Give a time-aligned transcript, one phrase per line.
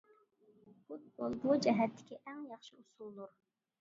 [0.87, 3.31] پۇتبول بۇ جەھەتتىكى ئەڭ ياخشى ئۇسۇلدۇر.